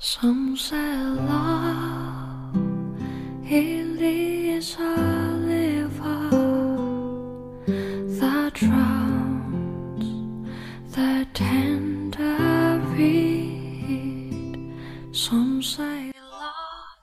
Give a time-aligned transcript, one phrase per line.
[0.00, 2.54] Some say love
[3.50, 4.94] it is a
[5.44, 6.30] river
[8.20, 10.06] that drowns
[10.94, 14.70] the tender reed.
[15.12, 16.94] Some say love.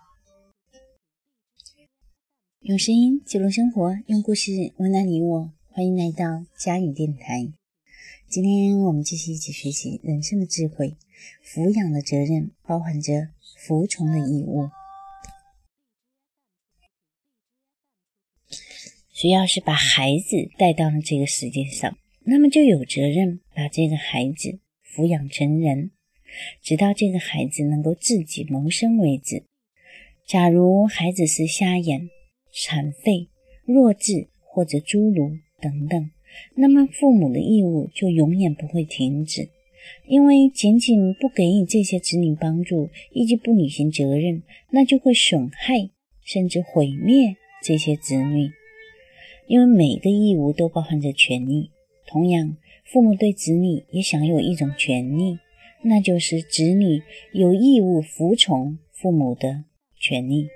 [2.62, 5.52] 用声音记录生活，用故事温暖你我。
[5.70, 7.52] 欢迎来到佳语电台。
[8.30, 10.96] 今天我们继续一起学习人生的智慧。
[11.44, 14.70] 抚养的责任包含着服从的义务。
[19.14, 25.92] 谁要是把孩子带到了这个世界上，那么就有责任把这个孩子抚养成人，
[26.62, 29.46] 直到这个孩子能够自己谋生为止。
[30.28, 32.10] 假如孩子是瞎眼、
[32.52, 33.30] 残废、
[33.64, 36.12] 弱智或者侏儒等等，
[36.56, 39.50] 那么父母的义务就永远不会停止。
[40.08, 45.90] 因为仅仅不给予这些子女帮助，以及不履行责任，那就会损害
[46.24, 48.52] 甚至毁灭这些子女。
[49.48, 51.72] 因为每个义务都包含着权利，
[52.08, 55.40] 同样，父母对子女也享有一种权利，
[55.84, 59.64] 那就是子女有义务服从父母的
[60.00, 60.48] 权利。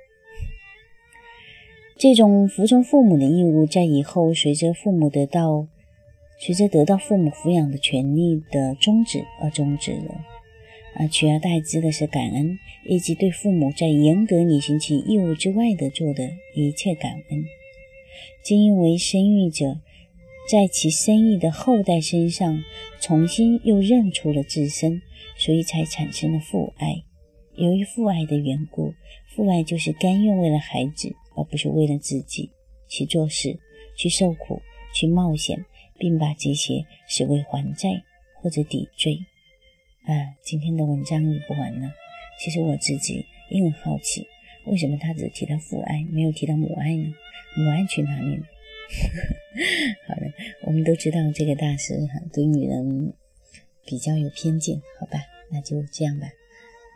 [1.97, 5.67] 这种服从父母的义务，在以后随着父母得到。
[6.39, 10.25] 随着得到父母抚养的权利的终止而终止了，
[10.95, 17.43] 而取而代之的是感恩，以及对父母在严格履行其义务之外的做的一切感恩。
[18.43, 19.81] 正因为生育者
[20.49, 22.63] 在其生育的后代身上
[23.01, 25.01] 重新又认出了自身，
[25.37, 27.03] 所以才产生了父爱。
[27.55, 28.93] 由于父爱的缘故，
[29.27, 32.49] 父爱就是甘愿为了孩子，而不是为了自己
[32.87, 33.59] 去做事、
[33.97, 34.61] 去受苦、
[34.93, 35.65] 去冒险。
[35.99, 38.03] 并把这些视为还债
[38.41, 39.19] 或者抵罪。
[40.05, 41.93] 啊，今天的文章也不完了。
[42.39, 44.25] 其实我自己也很好奇，
[44.65, 47.13] 为什么他只提到父爱，没有提到母爱呢？
[47.57, 48.43] 母爱去哪里了？
[50.07, 50.31] 好了，
[50.63, 53.13] 我们都知道这个大师哈对女人
[53.85, 55.19] 比较有偏见，好吧？
[55.51, 56.27] 那就这样吧。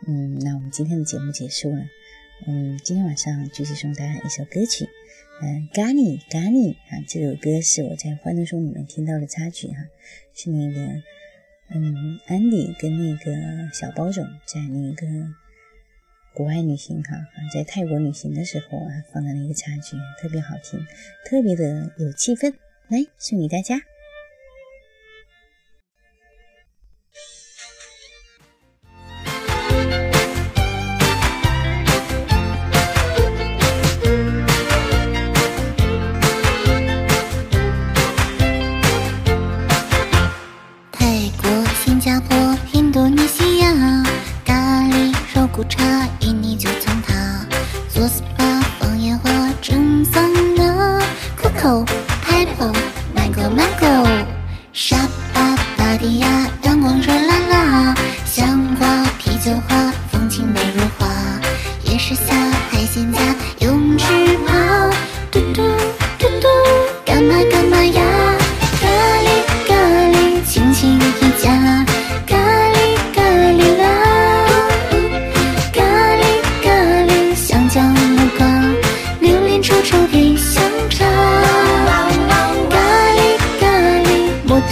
[0.08, 1.84] 嗯，那我们今天的节目结束了。
[2.42, 4.88] 嗯，今天晚上继续送大家一首歌曲。
[5.40, 9.76] 嗯，咖喱咖喱啊，这首歌是我在《欢乐颂》里面听到的插曲哈，
[10.34, 10.80] 是那个
[11.70, 15.06] 嗯，安迪跟那个小包总在那个
[16.34, 17.16] 国外旅行哈，
[17.52, 20.84] 在泰国旅行的时候啊，放的那个插曲，特别好听，
[21.24, 22.52] 特别的有气氛，
[22.88, 23.80] 来送给大家。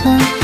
[0.02, 0.41] 是